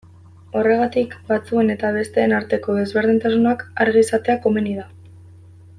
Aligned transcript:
Horregatik, 0.59 1.11
batzuen 1.27 1.69
eta 1.75 1.91
besteen 1.99 2.33
arteko 2.39 2.79
desberdintasunak 2.79 3.65
argi 3.87 4.05
izatea 4.09 4.39
komeni 4.47 4.75
da. 4.81 4.89